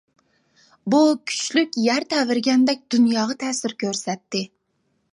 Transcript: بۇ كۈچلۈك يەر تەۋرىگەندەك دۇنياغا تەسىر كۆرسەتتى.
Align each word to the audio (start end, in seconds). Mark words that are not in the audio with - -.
بۇ 0.93 1.01
كۈچلۈك 1.33 1.77
يەر 1.89 2.07
تەۋرىگەندەك 2.15 2.83
دۇنياغا 2.97 3.39
تەسىر 3.47 3.81
كۆرسەتتى. 3.85 4.47